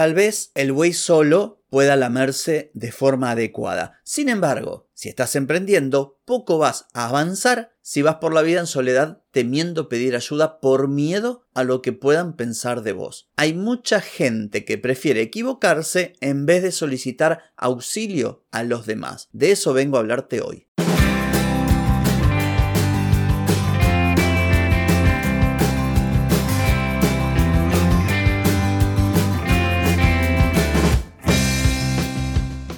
Tal 0.00 0.14
vez 0.14 0.50
el 0.54 0.72
buey 0.72 0.94
solo 0.94 1.62
pueda 1.68 1.94
lamerse 1.94 2.70
de 2.72 2.90
forma 2.90 3.32
adecuada. 3.32 4.00
Sin 4.02 4.30
embargo, 4.30 4.88
si 4.94 5.10
estás 5.10 5.36
emprendiendo, 5.36 6.22
poco 6.24 6.56
vas 6.56 6.86
a 6.94 7.08
avanzar 7.08 7.74
si 7.82 8.00
vas 8.00 8.14
por 8.14 8.32
la 8.32 8.40
vida 8.40 8.60
en 8.60 8.66
soledad 8.66 9.22
temiendo 9.30 9.90
pedir 9.90 10.16
ayuda 10.16 10.58
por 10.58 10.88
miedo 10.88 11.46
a 11.52 11.64
lo 11.64 11.82
que 11.82 11.92
puedan 11.92 12.34
pensar 12.34 12.80
de 12.80 12.92
vos. 12.92 13.28
Hay 13.36 13.52
mucha 13.52 14.00
gente 14.00 14.64
que 14.64 14.78
prefiere 14.78 15.20
equivocarse 15.20 16.14
en 16.22 16.46
vez 16.46 16.62
de 16.62 16.72
solicitar 16.72 17.52
auxilio 17.58 18.46
a 18.50 18.62
los 18.62 18.86
demás. 18.86 19.28
De 19.32 19.50
eso 19.50 19.74
vengo 19.74 19.98
a 19.98 20.00
hablarte 20.00 20.40
hoy. 20.40 20.66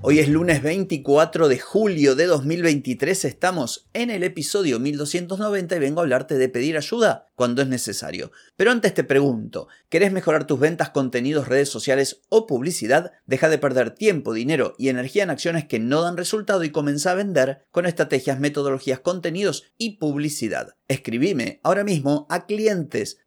Hoy 0.00 0.20
es 0.20 0.28
lunes 0.28 0.62
24 0.62 1.48
de 1.48 1.58
julio 1.58 2.14
de 2.14 2.26
2023, 2.26 3.24
estamos 3.24 3.88
en 3.94 4.10
el 4.10 4.22
episodio 4.22 4.78
1290 4.78 5.74
y 5.74 5.78
vengo 5.80 5.98
a 5.98 6.04
hablarte 6.04 6.38
de 6.38 6.48
pedir 6.48 6.76
ayuda 6.76 7.26
cuando 7.34 7.62
es 7.62 7.68
necesario. 7.68 8.30
Pero 8.56 8.70
antes 8.70 8.94
te 8.94 9.02
pregunto, 9.02 9.66
¿querés 9.88 10.12
mejorar 10.12 10.46
tus 10.46 10.60
ventas, 10.60 10.90
contenidos, 10.90 11.48
redes 11.48 11.68
sociales 11.68 12.22
o 12.28 12.46
publicidad? 12.46 13.10
Deja 13.26 13.48
de 13.48 13.58
perder 13.58 13.90
tiempo, 13.90 14.32
dinero 14.32 14.76
y 14.78 14.88
energía 14.88 15.24
en 15.24 15.30
acciones 15.30 15.66
que 15.66 15.80
no 15.80 16.02
dan 16.02 16.16
resultado 16.16 16.62
y 16.62 16.70
comienza 16.70 17.10
a 17.10 17.16
vender 17.16 17.66
con 17.72 17.84
estrategias, 17.84 18.38
metodologías, 18.38 19.00
contenidos 19.00 19.64
y 19.78 19.96
publicidad. 19.96 20.76
Escribime 20.86 21.58
ahora 21.64 21.82
mismo 21.82 22.28
a 22.30 22.46
clientes 22.46 23.18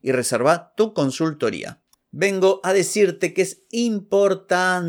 y 0.00 0.12
reserva 0.12 0.74
tu 0.76 0.94
consultoría 0.94 1.80
vengo 2.18 2.60
a 2.62 2.72
decirte 2.72 3.34
que 3.34 3.42
es 3.42 3.66
importante 3.70 4.80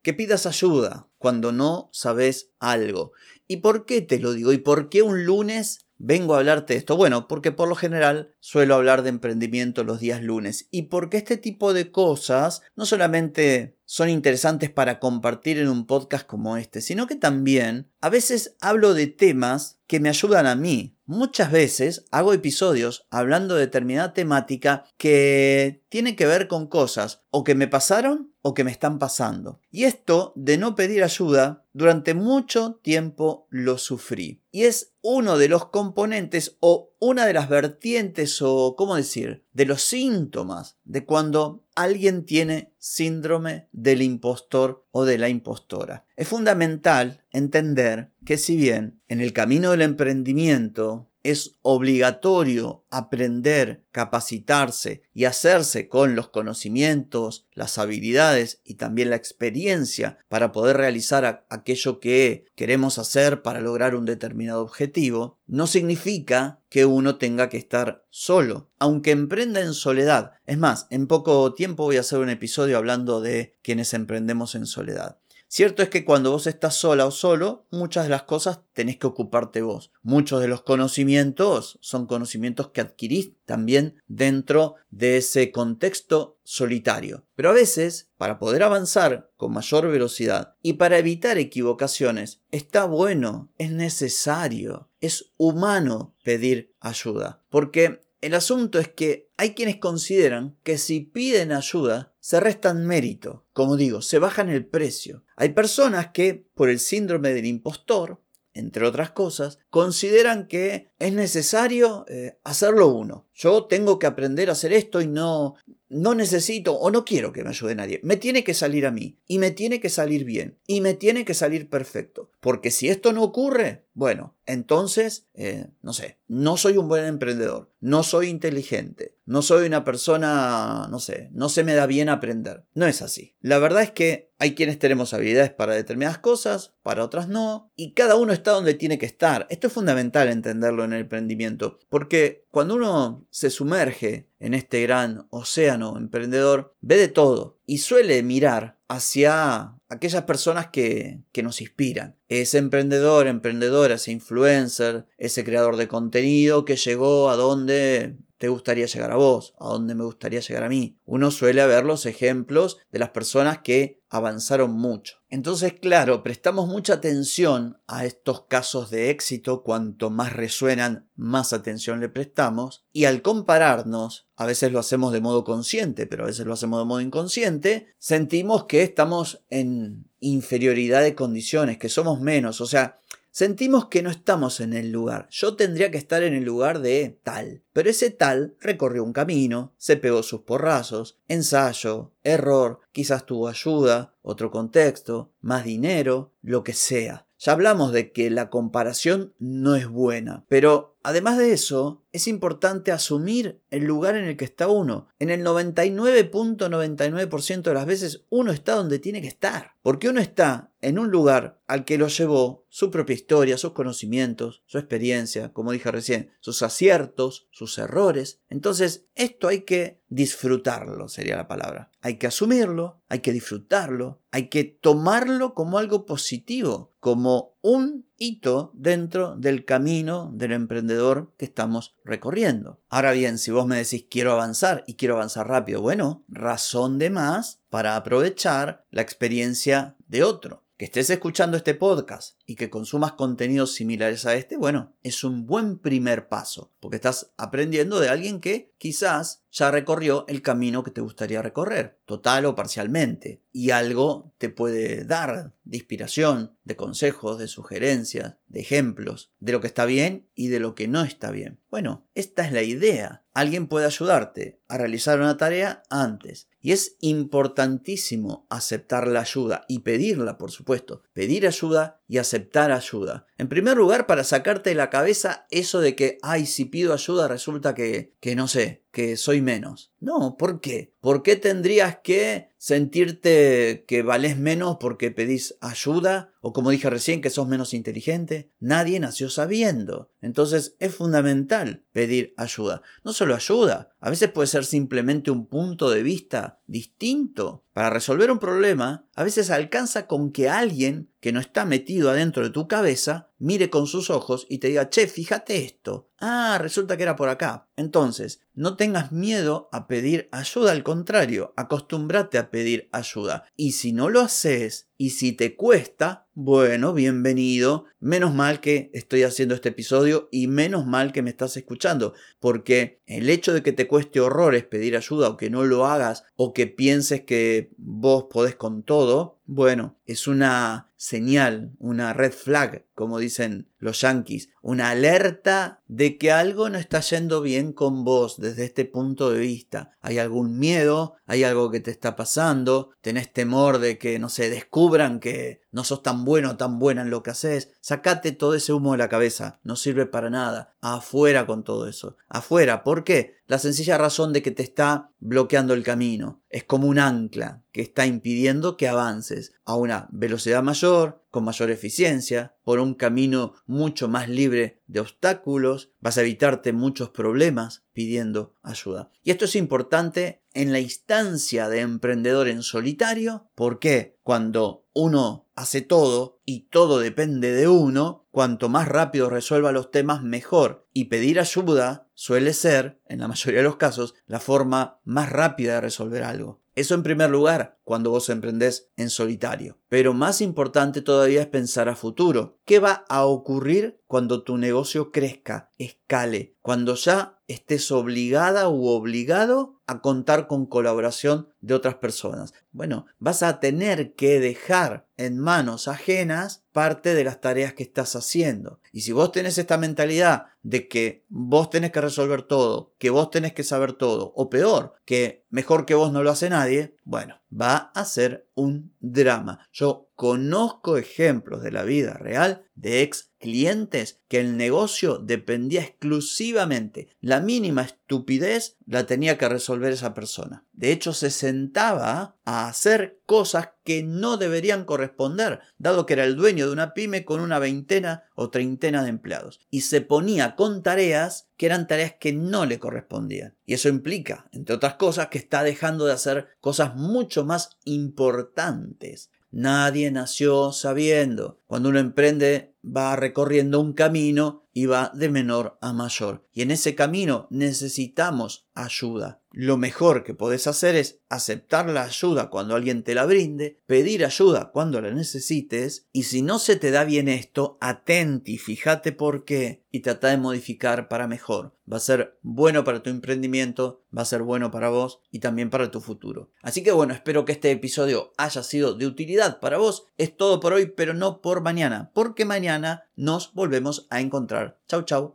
que 0.00 0.14
pidas 0.14 0.46
ayuda 0.46 1.06
cuando 1.18 1.52
no 1.52 1.90
sabes 1.92 2.50
algo. 2.60 3.12
¿Y 3.46 3.58
por 3.58 3.84
qué 3.84 4.00
te 4.00 4.18
lo 4.18 4.32
digo? 4.32 4.54
¿Y 4.54 4.58
por 4.58 4.88
qué 4.88 5.02
un 5.02 5.26
lunes 5.26 5.86
vengo 5.98 6.34
a 6.34 6.38
hablarte 6.38 6.72
de 6.72 6.78
esto? 6.78 6.96
Bueno, 6.96 7.28
porque 7.28 7.52
por 7.52 7.68
lo 7.68 7.74
general 7.74 8.34
suelo 8.40 8.74
hablar 8.74 9.02
de 9.02 9.10
emprendimiento 9.10 9.84
los 9.84 10.00
días 10.00 10.22
lunes 10.22 10.66
y 10.70 10.84
porque 10.84 11.18
este 11.18 11.36
tipo 11.36 11.74
de 11.74 11.92
cosas 11.92 12.62
no 12.74 12.86
solamente 12.86 13.77
son 13.90 14.10
interesantes 14.10 14.68
para 14.68 15.00
compartir 15.00 15.58
en 15.58 15.68
un 15.68 15.86
podcast 15.86 16.26
como 16.26 16.58
este, 16.58 16.82
sino 16.82 17.06
que 17.06 17.16
también 17.16 17.90
a 18.02 18.10
veces 18.10 18.54
hablo 18.60 18.92
de 18.92 19.06
temas 19.06 19.80
que 19.86 19.98
me 19.98 20.10
ayudan 20.10 20.46
a 20.46 20.54
mí, 20.54 20.98
Muchas 21.08 21.50
veces 21.50 22.04
hago 22.10 22.34
episodios 22.34 23.06
hablando 23.08 23.54
de 23.54 23.62
determinada 23.62 24.12
temática 24.12 24.84
que 24.98 25.82
tiene 25.88 26.14
que 26.16 26.26
ver 26.26 26.48
con 26.48 26.66
cosas 26.66 27.22
o 27.30 27.44
que 27.44 27.54
me 27.54 27.66
pasaron 27.66 28.34
o 28.42 28.52
que 28.52 28.62
me 28.62 28.70
están 28.70 28.98
pasando. 28.98 29.58
Y 29.70 29.84
esto 29.84 30.34
de 30.36 30.58
no 30.58 30.74
pedir 30.74 31.02
ayuda, 31.02 31.64
durante 31.72 32.12
mucho 32.12 32.78
tiempo 32.82 33.46
lo 33.48 33.78
sufrí. 33.78 34.42
Y 34.50 34.64
es 34.64 34.92
uno 35.00 35.38
de 35.38 35.48
los 35.48 35.68
componentes 35.68 36.58
o 36.60 36.92
una 37.00 37.24
de 37.24 37.32
las 37.32 37.48
vertientes 37.48 38.42
o, 38.42 38.76
¿cómo 38.76 38.94
decir?, 38.94 39.46
de 39.54 39.64
los 39.64 39.80
síntomas 39.80 40.76
de 40.84 41.06
cuando 41.06 41.64
alguien 41.78 42.24
tiene 42.24 42.72
síndrome 42.78 43.68
del 43.70 44.02
impostor 44.02 44.84
o 44.90 45.04
de 45.04 45.16
la 45.16 45.28
impostora. 45.28 46.06
Es 46.16 46.26
fundamental 46.26 47.24
entender 47.30 48.10
que 48.24 48.36
si 48.36 48.56
bien 48.56 49.00
en 49.06 49.20
el 49.20 49.32
camino 49.32 49.70
del 49.70 49.82
emprendimiento 49.82 51.08
es 51.30 51.56
obligatorio 51.62 52.84
aprender, 52.90 53.84
capacitarse 53.92 55.02
y 55.12 55.24
hacerse 55.24 55.88
con 55.88 56.14
los 56.14 56.28
conocimientos, 56.28 57.46
las 57.52 57.78
habilidades 57.78 58.60
y 58.64 58.74
también 58.74 59.10
la 59.10 59.16
experiencia 59.16 60.18
para 60.28 60.52
poder 60.52 60.76
realizar 60.76 61.46
aquello 61.48 62.00
que 62.00 62.46
queremos 62.54 62.98
hacer 62.98 63.42
para 63.42 63.60
lograr 63.60 63.94
un 63.94 64.04
determinado 64.04 64.62
objetivo, 64.62 65.38
no 65.46 65.66
significa 65.66 66.60
que 66.68 66.84
uno 66.84 67.16
tenga 67.16 67.48
que 67.48 67.56
estar 67.56 68.04
solo, 68.10 68.70
aunque 68.78 69.10
emprenda 69.10 69.60
en 69.60 69.74
soledad. 69.74 70.32
Es 70.46 70.58
más, 70.58 70.86
en 70.90 71.06
poco 71.06 71.54
tiempo 71.54 71.84
voy 71.84 71.96
a 71.96 72.00
hacer 72.00 72.18
un 72.18 72.30
episodio 72.30 72.76
hablando 72.76 73.20
de 73.20 73.56
quienes 73.62 73.94
emprendemos 73.94 74.54
en 74.54 74.66
soledad. 74.66 75.18
Cierto 75.50 75.82
es 75.82 75.88
que 75.88 76.04
cuando 76.04 76.30
vos 76.30 76.46
estás 76.46 76.74
sola 76.74 77.06
o 77.06 77.10
solo, 77.10 77.66
muchas 77.70 78.04
de 78.04 78.10
las 78.10 78.24
cosas 78.24 78.60
tenés 78.74 78.98
que 78.98 79.06
ocuparte 79.06 79.62
vos. 79.62 79.92
Muchos 80.02 80.42
de 80.42 80.48
los 80.48 80.60
conocimientos 80.60 81.78
son 81.80 82.06
conocimientos 82.06 82.68
que 82.68 82.82
adquirís 82.82 83.32
también 83.46 84.02
dentro 84.06 84.74
de 84.90 85.16
ese 85.16 85.50
contexto 85.50 86.38
solitario. 86.44 87.24
Pero 87.34 87.48
a 87.48 87.54
veces, 87.54 88.10
para 88.18 88.38
poder 88.38 88.62
avanzar 88.62 89.30
con 89.38 89.52
mayor 89.52 89.88
velocidad 89.88 90.54
y 90.60 90.74
para 90.74 90.98
evitar 90.98 91.38
equivocaciones, 91.38 92.42
está 92.50 92.84
bueno, 92.84 93.50
es 93.56 93.70
necesario, 93.70 94.90
es 95.00 95.32
humano 95.38 96.14
pedir 96.22 96.74
ayuda. 96.78 97.42
Porque 97.48 98.02
el 98.20 98.34
asunto 98.34 98.78
es 98.78 98.88
que 98.88 99.30
hay 99.36 99.54
quienes 99.54 99.76
consideran 99.76 100.56
que 100.62 100.78
si 100.78 101.00
piden 101.00 101.52
ayuda, 101.52 102.14
se 102.20 102.40
restan 102.40 102.86
mérito. 102.86 103.46
Como 103.52 103.76
digo, 103.76 104.02
se 104.02 104.18
bajan 104.18 104.48
el 104.48 104.66
precio. 104.66 105.24
Hay 105.36 105.50
personas 105.50 106.10
que, 106.12 106.46
por 106.54 106.68
el 106.68 106.80
síndrome 106.80 107.32
del 107.32 107.46
impostor, 107.46 108.20
entre 108.52 108.86
otras 108.86 109.12
cosas, 109.12 109.60
consideran 109.70 110.48
que 110.48 110.90
es 110.98 111.12
necesario 111.12 112.04
eh, 112.08 112.38
hacerlo 112.42 112.88
uno. 112.88 113.28
Yo 113.34 113.66
tengo 113.66 113.98
que 114.00 114.06
aprender 114.06 114.48
a 114.48 114.52
hacer 114.52 114.72
esto 114.72 115.00
y 115.00 115.06
no, 115.06 115.54
no 115.88 116.14
necesito 116.14 116.74
o 116.74 116.90
no 116.90 117.04
quiero 117.04 117.32
que 117.32 117.42
me 117.42 117.50
ayude 117.50 117.74
nadie. 117.74 118.00
Me 118.02 118.16
tiene 118.16 118.44
que 118.44 118.54
salir 118.54 118.86
a 118.86 118.90
mí 118.90 119.18
y 119.26 119.38
me 119.38 119.50
tiene 119.50 119.80
que 119.80 119.88
salir 119.88 120.24
bien 120.24 120.58
y 120.66 120.80
me 120.80 120.94
tiene 120.94 121.24
que 121.24 121.34
salir 121.34 121.68
perfecto. 121.68 122.30
Porque 122.40 122.70
si 122.70 122.88
esto 122.88 123.12
no 123.12 123.22
ocurre, 123.22 123.86
bueno, 123.94 124.36
entonces, 124.46 125.26
eh, 125.34 125.66
no 125.82 125.92
sé, 125.92 126.18
no 126.28 126.56
soy 126.56 126.76
un 126.76 126.88
buen 126.88 127.04
emprendedor, 127.04 127.72
no 127.80 128.02
soy 128.02 128.28
inteligente, 128.28 129.16
no 129.26 129.42
soy 129.42 129.66
una 129.66 129.84
persona, 129.84 130.86
no 130.90 131.00
sé, 131.00 131.28
no 131.32 131.48
se 131.48 131.64
me 131.64 131.74
da 131.74 131.86
bien 131.86 132.08
aprender. 132.08 132.64
No 132.74 132.86
es 132.86 133.02
así. 133.02 133.34
La 133.40 133.58
verdad 133.58 133.82
es 133.82 133.90
que 133.90 134.30
hay 134.38 134.54
quienes 134.54 134.78
tenemos 134.78 135.12
habilidades 135.12 135.50
para 135.50 135.74
determinadas 135.74 136.18
cosas, 136.18 136.74
para 136.82 137.04
otras 137.04 137.28
no, 137.28 137.72
y 137.76 137.92
cada 137.92 138.14
uno 138.14 138.32
está 138.32 138.52
donde 138.52 138.74
tiene 138.74 138.98
que 138.98 139.06
estar. 139.06 139.46
Esto 139.50 139.66
es 139.66 139.72
fundamental 139.72 140.28
entenderlo 140.28 140.84
en 140.84 140.92
el 140.92 141.00
emprendimiento, 141.00 141.78
porque 141.90 142.46
cuando 142.58 142.74
uno 142.74 143.24
se 143.30 143.50
sumerge 143.50 144.26
en 144.40 144.52
este 144.52 144.82
gran 144.82 145.28
océano 145.30 145.96
emprendedor, 145.96 146.74
ve 146.80 146.96
de 146.96 147.06
todo 147.06 147.60
y 147.66 147.78
suele 147.78 148.20
mirar 148.24 148.80
hacia 148.88 149.76
aquellas 149.88 150.24
personas 150.24 150.66
que, 150.66 151.20
nos 151.40 151.60
inspiran. 151.60 152.16
Ese 152.28 152.58
emprendedor, 152.58 153.28
emprendedora, 153.28 153.94
ese 153.94 154.10
influencer, 154.10 155.06
ese 155.18 155.44
creador 155.44 155.76
de 155.76 155.86
contenido 155.86 156.64
que 156.64 156.74
llegó 156.74 157.30
a 157.30 157.36
donde 157.36 158.16
te 158.38 158.48
gustaría 158.48 158.86
llegar 158.86 159.10
a 159.10 159.16
vos, 159.16 159.54
a 159.58 159.68
dónde 159.68 159.94
me 159.94 160.04
gustaría 160.04 160.40
llegar 160.40 160.62
a 160.62 160.68
mí. 160.68 160.96
Uno 161.04 161.30
suele 161.30 161.66
ver 161.66 161.84
los 161.84 162.06
ejemplos 162.06 162.78
de 162.90 163.00
las 163.00 163.10
personas 163.10 163.58
que 163.58 164.00
avanzaron 164.08 164.72
mucho. 164.72 165.16
Entonces, 165.28 165.74
claro, 165.74 166.22
prestamos 166.22 166.68
mucha 166.68 166.94
atención 166.94 167.78
a 167.86 168.06
estos 168.06 168.46
casos 168.46 168.90
de 168.90 169.10
éxito, 169.10 169.62
cuanto 169.62 170.08
más 170.08 170.32
resuenan, 170.32 171.08
más 171.16 171.52
atención 171.52 172.00
le 172.00 172.08
prestamos, 172.08 172.86
y 172.92 173.04
al 173.04 173.20
compararnos, 173.20 174.28
a 174.36 174.46
veces 174.46 174.72
lo 174.72 174.78
hacemos 174.78 175.12
de 175.12 175.20
modo 175.20 175.44
consciente, 175.44 176.06
pero 176.06 176.22
a 176.22 176.28
veces 176.28 176.46
lo 176.46 176.54
hacemos 176.54 176.78
de 176.78 176.86
modo 176.86 177.00
inconsciente, 177.00 177.88
sentimos 177.98 178.64
que 178.64 178.82
estamos 178.82 179.42
en 179.50 180.08
inferioridad 180.20 181.02
de 181.02 181.14
condiciones, 181.14 181.76
que 181.76 181.88
somos 181.88 182.20
menos, 182.20 182.60
o 182.60 182.66
sea, 182.66 182.98
sentimos 183.38 183.86
que 183.86 184.02
no 184.02 184.10
estamos 184.10 184.58
en 184.58 184.72
el 184.72 184.90
lugar. 184.90 185.28
Yo 185.30 185.54
tendría 185.54 185.92
que 185.92 185.98
estar 185.98 186.24
en 186.24 186.34
el 186.34 186.42
lugar 186.42 186.80
de 186.80 187.20
tal. 187.22 187.62
Pero 187.72 187.88
ese 187.88 188.10
tal 188.10 188.56
recorrió 188.58 189.04
un 189.04 189.12
camino, 189.12 189.74
se 189.76 189.96
pegó 189.96 190.24
sus 190.24 190.40
porrazos, 190.40 191.20
ensayo, 191.28 192.10
error, 192.24 192.80
quizás 192.90 193.26
tuvo 193.26 193.46
ayuda, 193.46 194.16
otro 194.22 194.50
contexto, 194.50 195.30
más 195.40 195.64
dinero, 195.64 196.32
lo 196.42 196.64
que 196.64 196.72
sea. 196.72 197.28
Ya 197.38 197.52
hablamos 197.52 197.92
de 197.92 198.10
que 198.10 198.30
la 198.30 198.50
comparación 198.50 199.32
no 199.38 199.76
es 199.76 199.86
buena, 199.86 200.44
pero 200.48 200.96
además 201.04 201.38
de 201.38 201.52
eso, 201.52 202.02
es 202.10 202.26
importante 202.26 202.90
asumir 202.90 203.60
el 203.70 203.84
lugar 203.84 204.16
en 204.16 204.24
el 204.24 204.36
que 204.36 204.44
está 204.44 204.66
uno. 204.66 205.06
En 205.20 205.30
el 205.30 205.44
99.99% 205.44 207.62
de 207.62 207.74
las 207.74 207.86
veces 207.86 208.24
uno 208.28 208.50
está 208.50 208.74
donde 208.74 208.98
tiene 208.98 209.22
que 209.22 209.28
estar, 209.28 209.76
porque 209.82 210.08
uno 210.08 210.20
está 210.20 210.72
en 210.80 210.98
un 210.98 211.12
lugar 211.12 211.60
al 211.68 211.84
que 211.84 211.96
lo 211.96 212.08
llevó 212.08 212.66
su 212.78 212.92
propia 212.92 213.14
historia, 213.14 213.58
sus 213.58 213.72
conocimientos, 213.72 214.62
su 214.66 214.78
experiencia, 214.78 215.52
como 215.52 215.72
dije 215.72 215.90
recién, 215.90 216.30
sus 216.38 216.62
aciertos, 216.62 217.48
sus 217.50 217.76
errores. 217.76 218.40
Entonces, 218.48 219.08
esto 219.16 219.48
hay 219.48 219.62
que 219.62 220.00
disfrutarlo, 220.08 221.08
sería 221.08 221.34
la 221.34 221.48
palabra. 221.48 221.90
Hay 222.02 222.18
que 222.18 222.28
asumirlo, 222.28 223.02
hay 223.08 223.18
que 223.18 223.32
disfrutarlo, 223.32 224.22
hay 224.30 224.48
que 224.48 224.62
tomarlo 224.62 225.54
como 225.54 225.78
algo 225.78 226.06
positivo, 226.06 226.94
como 227.00 227.58
un 227.62 228.06
hito 228.16 228.70
dentro 228.74 229.34
del 229.34 229.64
camino 229.64 230.30
del 230.32 230.52
emprendedor 230.52 231.34
que 231.36 231.46
estamos 231.46 231.96
recorriendo. 232.04 232.80
Ahora 232.90 233.10
bien, 233.10 233.38
si 233.38 233.50
vos 233.50 233.66
me 233.66 233.78
decís 233.78 234.06
quiero 234.08 234.30
avanzar 234.30 234.84
y 234.86 234.94
quiero 234.94 235.14
avanzar 235.14 235.48
rápido, 235.48 235.82
bueno, 235.82 236.24
razón 236.28 237.00
de 237.00 237.10
más 237.10 237.60
para 237.70 237.96
aprovechar 237.96 238.86
la 238.92 239.02
experiencia 239.02 239.96
de 240.06 240.22
otro 240.22 240.67
que 240.78 240.84
estés 240.84 241.10
escuchando 241.10 241.56
este 241.56 241.74
podcast 241.74 242.38
y 242.46 242.54
que 242.54 242.70
consumas 242.70 243.14
contenidos 243.14 243.74
similares 243.74 244.24
a 244.26 244.36
este, 244.36 244.56
bueno, 244.56 244.94
es 245.02 245.24
un 245.24 245.44
buen 245.44 245.80
primer 245.80 246.28
paso, 246.28 246.72
porque 246.78 246.96
estás 246.96 247.32
aprendiendo 247.36 247.98
de 247.98 248.08
alguien 248.08 248.40
que 248.40 248.72
quizás 248.78 249.42
ya 249.50 249.72
recorrió 249.72 250.24
el 250.28 250.40
camino 250.40 250.84
que 250.84 250.92
te 250.92 251.00
gustaría 251.00 251.42
recorrer, 251.42 251.98
total 252.04 252.46
o 252.46 252.54
parcialmente, 252.54 253.42
y 253.50 253.70
algo 253.70 254.32
te 254.38 254.50
puede 254.50 255.04
dar 255.04 255.52
de 255.64 255.78
inspiración, 255.78 256.56
de 256.62 256.76
consejos, 256.76 257.38
de 257.38 257.48
sugerencias, 257.48 258.36
de 258.46 258.60
ejemplos, 258.60 259.32
de 259.40 259.52
lo 259.52 259.60
que 259.60 259.66
está 259.66 259.84
bien 259.84 260.28
y 260.36 260.46
de 260.46 260.60
lo 260.60 260.76
que 260.76 260.86
no 260.86 261.02
está 261.02 261.32
bien. 261.32 261.58
Bueno, 261.70 262.06
esta 262.14 262.46
es 262.46 262.52
la 262.52 262.62
idea. 262.62 263.24
Alguien 263.34 263.66
puede 263.66 263.86
ayudarte 263.86 264.60
a 264.68 264.78
realizar 264.78 265.18
una 265.18 265.36
tarea 265.36 265.82
antes. 265.90 266.48
Y 266.60 266.72
es 266.72 266.96
importantísimo 267.00 268.46
aceptar 268.50 269.06
la 269.06 269.20
ayuda 269.20 269.64
y 269.68 269.80
pedirla, 269.80 270.38
por 270.38 270.50
supuesto. 270.50 271.02
Pedir 271.12 271.46
ayuda 271.46 272.00
y 272.08 272.18
aceptar 272.18 272.72
ayuda. 272.72 273.27
En 273.38 273.48
primer 273.48 273.76
lugar, 273.76 274.06
para 274.06 274.24
sacarte 274.24 274.70
de 274.70 274.76
la 274.76 274.90
cabeza 274.90 275.46
eso 275.50 275.80
de 275.80 275.94
que, 275.94 276.18
ay, 276.22 276.44
si 276.44 276.64
pido 276.64 276.92
ayuda 276.92 277.28
resulta 277.28 277.72
que, 277.72 278.12
que 278.18 278.34
no 278.34 278.48
sé, 278.48 278.82
que 278.90 279.16
soy 279.16 279.40
menos. 279.40 279.92
No, 280.00 280.36
¿por 280.36 280.60
qué? 280.60 280.92
¿Por 281.00 281.22
qué 281.22 281.36
tendrías 281.36 281.98
que 282.02 282.48
sentirte 282.58 283.84
que 283.86 284.02
vales 284.02 284.36
menos 284.36 284.78
porque 284.80 285.12
pedís 285.12 285.56
ayuda? 285.60 286.32
O 286.40 286.52
como 286.52 286.70
dije 286.70 286.90
recién, 286.90 287.20
que 287.20 287.30
sos 287.30 287.46
menos 287.46 287.74
inteligente. 287.74 288.50
Nadie 288.58 288.98
nació 288.98 289.30
sabiendo. 289.30 290.10
Entonces 290.20 290.74
es 290.80 290.92
fundamental 290.92 291.84
pedir 291.92 292.34
ayuda. 292.36 292.82
No 293.04 293.12
solo 293.12 293.36
ayuda, 293.36 293.92
a 294.00 294.10
veces 294.10 294.32
puede 294.32 294.48
ser 294.48 294.64
simplemente 294.64 295.30
un 295.30 295.46
punto 295.46 295.90
de 295.90 296.02
vista 296.02 296.58
distinto. 296.66 297.64
Para 297.72 297.90
resolver 297.90 298.32
un 298.32 298.40
problema, 298.40 299.06
a 299.14 299.22
veces 299.22 299.50
alcanza 299.50 300.08
con 300.08 300.32
que 300.32 300.48
alguien 300.48 301.08
que 301.20 301.30
no 301.32 301.38
está 301.38 301.64
metido 301.64 302.10
adentro 302.10 302.42
de 302.42 302.50
tu 302.50 302.66
cabeza 302.66 303.27
mire 303.38 303.70
con 303.70 303.86
sus 303.86 304.10
ojos 304.10 304.46
y 304.48 304.58
te 304.58 304.68
diga, 304.68 304.90
che, 304.90 305.06
fíjate 305.06 305.64
esto. 305.64 306.10
Ah, 306.20 306.58
resulta 306.60 306.96
que 306.96 307.04
era 307.04 307.16
por 307.16 307.28
acá. 307.28 307.68
Entonces, 307.76 308.40
no 308.54 308.76
tengas 308.76 309.12
miedo 309.12 309.68
a 309.72 309.86
pedir 309.86 310.28
ayuda, 310.32 310.72
al 310.72 310.82
contrario, 310.82 311.54
acostúmbrate 311.56 312.38
a 312.38 312.50
pedir 312.50 312.88
ayuda. 312.92 313.44
Y 313.56 313.72
si 313.72 313.92
no 313.92 314.08
lo 314.08 314.20
haces, 314.20 314.88
y 315.00 315.10
si 315.10 315.32
te 315.32 315.54
cuesta, 315.54 316.26
bueno, 316.34 316.92
bienvenido. 316.92 317.84
Menos 318.00 318.34
mal 318.34 318.60
que 318.60 318.90
estoy 318.92 319.22
haciendo 319.22 319.54
este 319.54 319.68
episodio 319.68 320.28
y 320.32 320.48
menos 320.48 320.86
mal 320.86 321.12
que 321.12 321.22
me 321.22 321.30
estás 321.30 321.56
escuchando, 321.56 322.14
porque 322.40 323.00
el 323.06 323.30
hecho 323.30 323.52
de 323.54 323.62
que 323.62 323.72
te 323.72 323.86
cueste 323.86 324.18
horrores 324.18 324.64
pedir 324.64 324.96
ayuda 324.96 325.28
o 325.28 325.36
que 325.36 325.50
no 325.50 325.64
lo 325.64 325.86
hagas 325.86 326.24
o 326.34 326.52
que 326.52 326.66
pienses 326.66 327.20
que 327.20 327.70
vos 327.76 328.26
podés 328.28 328.56
con 328.56 328.82
todo, 328.82 329.37
bueno, 329.48 329.96
es 330.04 330.28
una 330.28 330.92
señal, 330.96 331.72
una 331.78 332.12
red 332.12 332.32
flag, 332.32 332.84
como 332.94 333.18
dicen 333.18 333.66
los 333.78 334.00
yankees, 334.00 334.50
una 334.60 334.90
alerta 334.90 335.80
de 335.86 336.18
que 336.18 336.32
algo 336.32 336.68
no 336.68 336.78
está 336.78 337.00
yendo 337.00 337.40
bien 337.40 337.72
con 337.72 338.04
vos 338.04 338.38
desde 338.38 338.64
este 338.64 338.84
punto 338.84 339.30
de 339.30 339.40
vista. 339.40 339.96
Hay 340.00 340.18
algún 340.18 340.58
miedo, 340.58 341.14
hay 341.26 341.44
algo 341.44 341.70
que 341.70 341.80
te 341.80 341.90
está 341.90 342.16
pasando, 342.16 342.90
tenés 343.00 343.32
temor 343.32 343.78
de 343.78 343.98
que, 343.98 344.18
no 344.18 344.28
se 344.28 344.50
descubran 344.50 345.20
que 345.20 345.62
no 345.70 345.84
sos 345.84 346.02
tan 346.02 346.24
bueno 346.24 346.50
o 346.50 346.56
tan 346.56 346.78
buena 346.78 347.02
en 347.02 347.10
lo 347.10 347.22
que 347.22 347.30
haces. 347.30 347.70
Sacate 347.80 348.32
todo 348.32 348.54
ese 348.54 348.72
humo 348.72 348.92
de 348.92 348.98
la 348.98 349.08
cabeza, 349.08 349.60
no 349.62 349.76
sirve 349.76 350.06
para 350.06 350.30
nada. 350.30 350.74
Afuera 350.80 351.46
con 351.46 351.64
todo 351.64 351.88
eso. 351.88 352.16
Afuera, 352.28 352.84
¿por 352.84 353.04
qué? 353.04 353.38
La 353.46 353.58
sencilla 353.58 353.96
razón 353.96 354.32
de 354.32 354.42
que 354.42 354.50
te 354.50 354.62
está 354.62 355.10
bloqueando 355.20 355.74
el 355.74 355.82
camino. 355.82 356.40
Es 356.50 356.64
como 356.64 356.86
un 356.86 356.98
ancla 356.98 357.62
que 357.72 357.80
está 357.80 358.06
impidiendo 358.06 358.76
que 358.76 358.88
avances 358.88 359.52
a 359.64 359.74
una 359.76 360.08
velocidad 360.10 360.62
mayor, 360.62 361.22
con 361.30 361.44
mayor 361.44 361.70
eficiencia, 361.70 362.56
por 362.64 362.80
un 362.80 362.94
camino 362.94 363.54
mucho 363.66 364.08
más 364.08 364.28
libre 364.28 364.82
de 364.86 365.00
obstáculos, 365.00 365.90
vas 366.00 366.18
a 366.18 366.22
evitarte 366.22 366.72
muchos 366.72 367.10
problemas 367.10 367.84
pidiendo 367.92 368.54
ayuda. 368.62 369.10
Y 369.22 369.30
esto 369.30 369.44
es 369.44 369.56
importante 369.56 370.42
en 370.54 370.72
la 370.72 370.80
instancia 370.80 371.68
de 371.68 371.80
emprendedor 371.80 372.48
en 372.48 372.62
solitario, 372.62 373.50
porque 373.54 374.18
cuando 374.22 374.86
uno 374.92 375.48
hace 375.54 375.82
todo 375.82 376.40
y 376.44 376.68
todo 376.68 376.98
depende 376.98 377.52
de 377.52 377.68
uno, 377.68 378.26
cuanto 378.30 378.68
más 378.68 378.88
rápido 378.88 379.30
resuelva 379.30 379.72
los 379.72 379.90
temas 379.90 380.22
mejor. 380.22 380.86
Y 380.92 381.06
pedir 381.06 381.40
ayuda 381.40 382.08
suele 382.14 382.52
ser, 382.52 383.00
en 383.06 383.20
la 383.20 383.28
mayoría 383.28 383.60
de 383.60 383.64
los 383.64 383.76
casos, 383.76 384.14
la 384.26 384.40
forma 384.40 385.00
más 385.04 385.30
rápida 385.30 385.74
de 385.74 385.80
resolver 385.80 386.24
algo. 386.24 386.60
Eso 386.78 386.94
en 386.94 387.02
primer 387.02 387.28
lugar, 387.28 387.76
cuando 387.82 388.12
vos 388.12 388.28
emprendés 388.28 388.92
en 388.96 389.10
solitario. 389.10 389.78
Pero 389.88 390.14
más 390.14 390.40
importante 390.40 391.02
todavía 391.02 391.40
es 391.40 391.48
pensar 391.48 391.88
a 391.88 391.96
futuro. 391.96 392.60
¿Qué 392.64 392.78
va 392.78 393.04
a 393.08 393.24
ocurrir 393.24 394.00
cuando 394.06 394.44
tu 394.44 394.58
negocio 394.58 395.10
crezca, 395.10 395.72
escale, 395.78 396.54
cuando 396.62 396.94
ya 396.94 397.40
estés 397.48 397.90
obligada 397.90 398.68
u 398.68 398.86
obligado 398.86 399.80
a 399.88 400.00
contar 400.00 400.46
con 400.46 400.66
colaboración 400.66 401.48
de 401.60 401.74
otras 401.74 401.96
personas? 401.96 402.54
Bueno, 402.70 403.06
vas 403.18 403.42
a 403.42 403.60
tener 403.60 404.14
que 404.14 404.40
dejar 404.40 405.08
en 405.16 405.38
manos 405.38 405.88
ajenas 405.88 406.64
parte 406.72 407.14
de 407.14 407.24
las 407.24 407.40
tareas 407.40 407.74
que 407.74 407.82
estás 407.82 408.14
haciendo. 408.14 408.80
Y 408.92 409.00
si 409.00 409.12
vos 409.12 409.32
tenés 409.32 409.58
esta 409.58 409.78
mentalidad 409.78 410.46
de 410.62 410.86
que 410.86 411.24
vos 411.28 411.70
tenés 411.70 411.90
que 411.90 412.00
resolver 412.00 412.42
todo, 412.42 412.94
que 412.98 413.10
vos 413.10 413.30
tenés 413.30 413.52
que 413.52 413.64
saber 413.64 413.94
todo, 413.94 414.32
o 414.36 414.48
peor, 414.48 414.94
que 415.04 415.44
mejor 415.50 415.86
que 415.86 415.94
vos 415.94 416.12
no 416.12 416.22
lo 416.22 416.30
hace 416.30 416.50
nadie, 416.50 416.94
bueno, 417.04 417.40
va 417.50 417.90
a 417.94 418.04
ser 418.04 418.48
un 418.54 418.94
drama. 419.00 419.66
Yo 419.72 420.10
conozco 420.14 420.96
ejemplos 420.96 421.62
de 421.62 421.72
la 421.72 421.82
vida 421.82 422.14
real 422.14 422.66
de 422.74 423.02
ex 423.02 423.30
clientes 423.38 424.20
que 424.28 424.40
el 424.40 424.56
negocio 424.56 425.18
dependía 425.18 425.82
exclusivamente. 425.82 427.08
La 427.20 427.40
mínima 427.40 427.82
estupidez 427.82 428.76
la 428.86 429.06
tenía 429.06 429.38
que 429.38 429.48
resolver 429.48 429.92
esa 429.92 430.14
persona. 430.14 430.64
De 430.72 430.92
hecho, 430.92 431.12
se 431.12 431.30
sentaba 431.30 432.36
a 432.44 432.57
hacer 432.66 433.20
cosas 433.26 433.70
que 433.84 434.02
no 434.02 434.36
deberían 434.36 434.84
corresponder, 434.84 435.60
dado 435.78 436.06
que 436.06 436.14
era 436.14 436.24
el 436.24 436.34
dueño 436.34 436.66
de 436.66 436.72
una 436.72 436.94
pyme 436.94 437.24
con 437.24 437.40
una 437.40 437.58
veintena 437.58 438.24
o 438.34 438.50
treintena 438.50 439.02
de 439.02 439.10
empleados. 439.10 439.60
Y 439.70 439.82
se 439.82 440.00
ponía 440.00 440.56
con 440.56 440.82
tareas 440.82 441.48
que 441.56 441.66
eran 441.66 441.86
tareas 441.86 442.14
que 442.18 442.32
no 442.32 442.66
le 442.66 442.78
correspondían. 442.78 443.54
Y 443.66 443.74
eso 443.74 443.88
implica, 443.88 444.48
entre 444.52 444.74
otras 444.74 444.94
cosas, 444.94 445.28
que 445.28 445.38
está 445.38 445.62
dejando 445.62 446.06
de 446.06 446.14
hacer 446.14 446.48
cosas 446.60 446.96
mucho 446.96 447.44
más 447.44 447.76
importantes. 447.84 449.30
Nadie 449.50 450.10
nació 450.10 450.72
sabiendo. 450.72 451.60
Cuando 451.66 451.88
uno 451.88 451.98
emprende 451.98 452.74
va 452.84 453.16
recorriendo 453.16 453.80
un 453.80 453.92
camino 453.92 454.67
y 454.72 454.86
va 454.86 455.10
de 455.14 455.28
menor 455.28 455.78
a 455.80 455.92
mayor. 455.92 456.46
Y 456.52 456.62
en 456.62 456.70
ese 456.70 456.94
camino 456.94 457.46
necesitamos 457.50 458.68
ayuda. 458.74 459.42
Lo 459.50 459.76
mejor 459.76 460.24
que 460.24 460.34
podés 460.34 460.66
hacer 460.66 460.94
es 460.94 461.20
aceptar 461.28 461.88
la 461.88 462.04
ayuda 462.04 462.50
cuando 462.50 462.76
alguien 462.76 463.02
te 463.02 463.14
la 463.14 463.26
brinde, 463.26 463.80
pedir 463.86 464.24
ayuda 464.24 464.70
cuando 464.72 465.00
la 465.00 465.10
necesites 465.10 466.06
y 466.12 466.24
si 466.24 466.42
no 466.42 466.58
se 466.58 466.76
te 466.76 466.90
da 466.90 467.04
bien 467.04 467.28
esto, 467.28 467.78
atenti, 467.80 468.58
fíjate 468.58 469.12
por 469.12 469.44
qué 469.44 469.84
y 469.90 470.00
trata 470.00 470.28
de 470.28 470.36
modificar 470.36 471.08
para 471.08 471.26
mejor. 471.26 471.74
Va 471.90 471.96
a 471.96 472.00
ser 472.00 472.38
bueno 472.42 472.84
para 472.84 473.02
tu 473.02 473.08
emprendimiento, 473.08 474.04
va 474.16 474.22
a 474.22 474.26
ser 474.26 474.42
bueno 474.42 474.70
para 474.70 474.90
vos 474.90 475.22
y 475.30 475.38
también 475.38 475.70
para 475.70 475.90
tu 475.90 476.00
futuro. 476.00 476.52
Así 476.62 476.82
que 476.82 476.92
bueno, 476.92 477.14
espero 477.14 477.44
que 477.44 477.52
este 477.52 477.70
episodio 477.70 478.32
haya 478.36 478.62
sido 478.62 478.94
de 478.94 479.06
utilidad 479.06 479.60
para 479.60 479.78
vos. 479.78 480.04
Es 480.18 480.36
todo 480.36 480.60
por 480.60 480.74
hoy, 480.74 480.86
pero 480.86 481.14
no 481.14 481.40
por 481.40 481.62
mañana, 481.62 482.10
porque 482.14 482.44
mañana 482.44 483.07
nos 483.18 483.52
volvemos 483.52 484.06
a 484.10 484.20
encontrar. 484.20 484.78
Chau, 484.86 485.02
chau. 485.02 485.34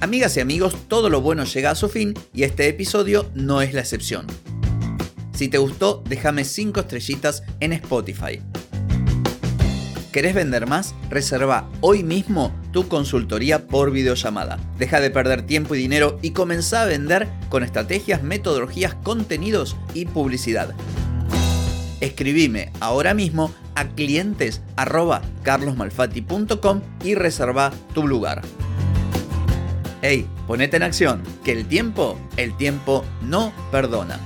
Amigas 0.00 0.36
y 0.36 0.40
amigos, 0.40 0.74
todo 0.88 1.10
lo 1.10 1.20
bueno 1.20 1.44
llega 1.44 1.70
a 1.70 1.74
su 1.74 1.88
fin 1.88 2.14
y 2.32 2.42
este 2.42 2.66
episodio 2.66 3.30
no 3.34 3.62
es 3.62 3.72
la 3.72 3.80
excepción. 3.80 4.26
Si 5.32 5.48
te 5.48 5.58
gustó, 5.58 6.02
déjame 6.08 6.44
5 6.44 6.80
estrellitas 6.80 7.44
en 7.60 7.72
Spotify. 7.74 8.40
¿Querés 10.12 10.34
vender 10.34 10.66
más? 10.66 10.94
Reserva 11.10 11.68
hoy 11.82 12.02
mismo 12.02 12.54
tu 12.72 12.88
consultoría 12.88 13.66
por 13.66 13.90
videollamada. 13.90 14.58
Deja 14.78 15.00
de 15.00 15.10
perder 15.10 15.42
tiempo 15.42 15.74
y 15.74 15.78
dinero 15.78 16.18
y 16.22 16.30
comenzá 16.30 16.82
a 16.82 16.86
vender 16.86 17.28
con 17.50 17.62
estrategias, 17.62 18.22
metodologías, 18.22 18.94
contenidos 18.94 19.76
y 19.92 20.06
publicidad. 20.06 20.74
Escribime 22.00 22.72
ahora 22.80 23.12
mismo 23.12 23.52
a 23.74 23.86
clientes 23.88 24.62
carlosmalfati.com 25.42 26.80
y 27.04 27.14
reserva 27.14 27.70
tu 27.92 28.08
lugar. 28.08 28.40
Hey, 30.00 30.26
ponete 30.46 30.76
en 30.76 30.84
acción, 30.84 31.22
que 31.44 31.52
el 31.52 31.66
tiempo, 31.66 32.18
el 32.36 32.56
tiempo 32.56 33.04
no 33.20 33.52
perdona. 33.70 34.20